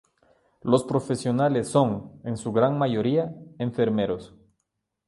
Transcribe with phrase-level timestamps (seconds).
[0.63, 4.33] Los profesionales son, en su gran mayoría, Enfermeros.